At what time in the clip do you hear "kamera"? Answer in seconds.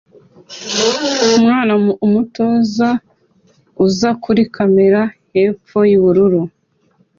4.55-5.01